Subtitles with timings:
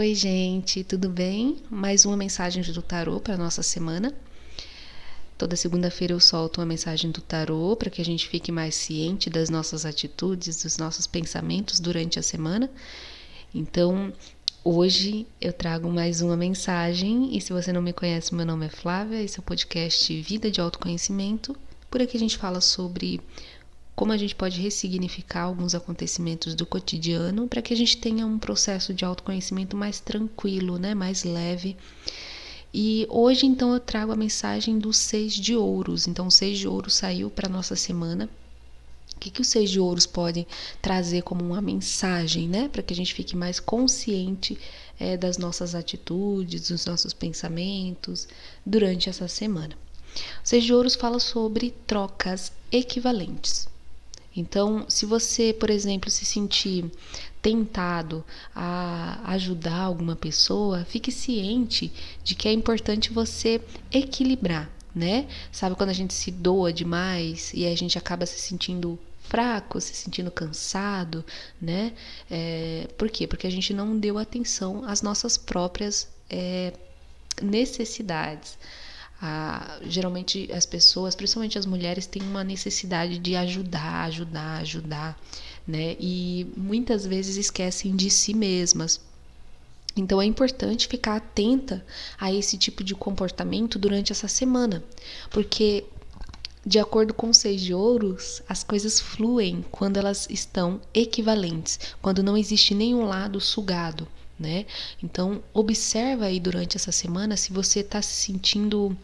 [0.00, 1.58] Oi, gente, tudo bem?
[1.68, 4.14] Mais uma mensagem do tarô para nossa semana.
[5.36, 9.28] Toda segunda-feira eu solto uma mensagem do tarô para que a gente fique mais ciente
[9.28, 12.70] das nossas atitudes, dos nossos pensamentos durante a semana.
[13.54, 14.10] Então,
[14.64, 18.70] hoje eu trago mais uma mensagem e se você não me conhece, meu nome é
[18.70, 21.54] Flávia, esse é o podcast Vida de Autoconhecimento.
[21.90, 23.20] Por aqui a gente fala sobre
[24.00, 28.38] como a gente pode ressignificar alguns acontecimentos do cotidiano para que a gente tenha um
[28.38, 31.76] processo de autoconhecimento mais tranquilo, né, mais leve.
[32.72, 36.08] E hoje então eu trago a mensagem dos seis de ouros.
[36.08, 38.26] Então o seis de ouros saiu para nossa semana.
[39.14, 40.46] O que, que os seis de ouros podem
[40.80, 42.70] trazer como uma mensagem, né?
[42.70, 44.58] Para que a gente fique mais consciente
[44.98, 48.26] é, das nossas atitudes, dos nossos pensamentos
[48.64, 49.76] durante essa semana.
[50.42, 53.68] O seis de ouros fala sobre trocas equivalentes.
[54.40, 56.90] Então, se você, por exemplo, se sentir
[57.42, 61.92] tentado a ajudar alguma pessoa, fique ciente
[62.24, 63.60] de que é importante você
[63.92, 65.28] equilibrar, né?
[65.52, 69.94] Sabe quando a gente se doa demais e a gente acaba se sentindo fraco, se
[69.94, 71.24] sentindo cansado,
[71.60, 71.92] né?
[72.30, 73.26] É, por quê?
[73.26, 76.72] Porque a gente não deu atenção às nossas próprias é,
[77.40, 78.58] necessidades.
[79.82, 85.20] Geralmente as pessoas, principalmente as mulheres, têm uma necessidade de ajudar, ajudar, ajudar,
[85.66, 85.96] né?
[86.00, 89.00] E muitas vezes esquecem de si mesmas.
[89.96, 91.84] Então é importante ficar atenta
[92.18, 94.82] a esse tipo de comportamento durante essa semana,
[95.30, 95.84] porque
[96.64, 102.22] de acordo com os seis de ouros, as coisas fluem quando elas estão equivalentes, quando
[102.22, 104.06] não existe nenhum lado sugado,
[104.38, 104.64] né?
[105.02, 108.96] Então observa aí durante essa semana se você está se sentindo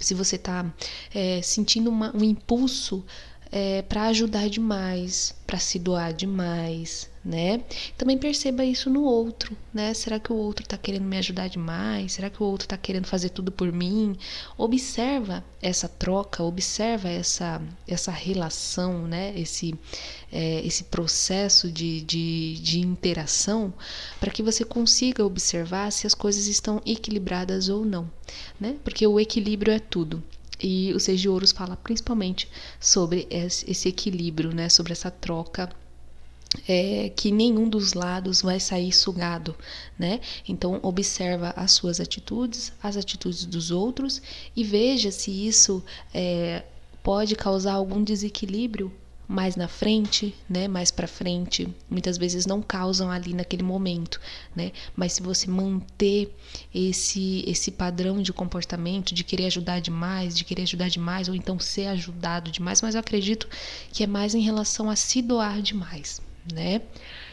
[0.00, 0.64] se você está
[1.14, 3.04] é, sentindo uma, um impulso
[3.52, 7.64] é, para ajudar demais, para se doar demais, né?
[7.98, 9.92] Também perceba isso no outro, né?
[9.92, 12.12] Será que o outro está querendo me ajudar demais?
[12.12, 14.16] Será que o outro está querendo fazer tudo por mim?
[14.56, 19.32] Observa essa troca, observa essa essa relação, né?
[19.36, 19.74] Esse
[20.30, 23.74] é, esse processo de, de, de interação
[24.20, 28.08] para que você consiga observar se as coisas estão equilibradas ou não,
[28.60, 28.76] né?
[28.84, 30.22] Porque o equilíbrio é tudo.
[30.62, 32.48] E o Seis de Ouros fala principalmente
[32.78, 34.68] sobre esse equilíbrio, né?
[34.68, 35.70] Sobre essa troca
[36.68, 39.54] é, que nenhum dos lados vai sair sugado,
[39.98, 40.20] né?
[40.46, 44.20] Então observa as suas atitudes, as atitudes dos outros
[44.56, 45.82] e veja se isso
[46.12, 46.64] é,
[47.02, 48.92] pode causar algum desequilíbrio
[49.30, 54.20] mais na frente, né, mais para frente, muitas vezes não causam ali naquele momento,
[54.56, 54.72] né?
[54.96, 56.34] Mas se você manter
[56.74, 61.60] esse esse padrão de comportamento, de querer ajudar demais, de querer ajudar demais ou então
[61.60, 63.48] ser ajudado demais, mas eu acredito
[63.92, 66.20] que é mais em relação a se doar demais,
[66.52, 66.82] né?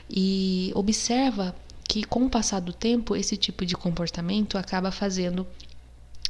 [0.08, 1.56] E observa
[1.90, 5.48] que com o passar do tempo esse tipo de comportamento acaba fazendo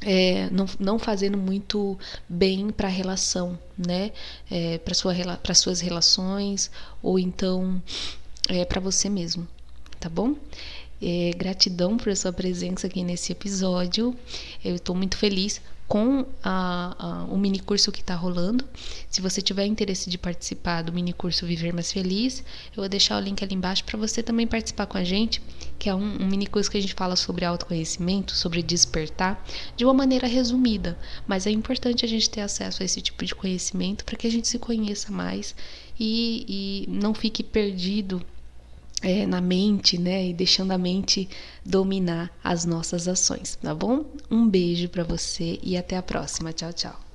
[0.02, 1.97] é, não, não fazendo muito
[2.30, 4.12] bem para a relação, né?
[4.50, 5.13] É, para sua,
[5.56, 6.69] suas relações
[7.02, 7.81] ou então
[8.47, 9.47] é, para você mesmo,
[10.00, 10.36] tá bom?
[11.02, 14.16] É, gratidão por sua presença aqui nesse episódio.
[14.63, 18.66] Eu estou muito feliz com a, a, o mini curso que está rolando.
[19.09, 23.18] Se você tiver interesse de participar do mini curso Viver Mais Feliz, eu vou deixar
[23.18, 25.42] o link ali embaixo para você também participar com a gente,
[25.80, 29.42] que é um, um mini curso que a gente fala sobre autoconhecimento, sobre despertar,
[29.78, 30.98] de uma maneira resumida.
[31.25, 34.31] Mas é importante a gente ter acesso a esse tipo de conhecimento para que a
[34.31, 35.56] gente se conheça mais
[35.98, 38.22] e, e não fique perdido
[39.07, 40.28] é, na mente, né?
[40.28, 41.29] E deixando a mente
[41.66, 44.06] dominar as nossas ações, tá bom?
[44.29, 46.51] Um beijo para você e até a próxima.
[46.51, 47.06] Tchau, tchau.